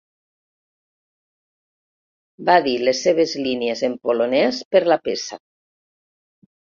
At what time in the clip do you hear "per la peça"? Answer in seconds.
4.75-5.41